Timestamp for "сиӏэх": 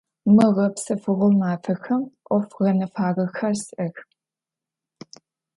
3.63-3.95